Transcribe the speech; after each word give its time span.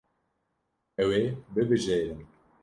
Ew 1.03 1.09
ê 1.19 1.23
bibijêrin. 1.53 2.21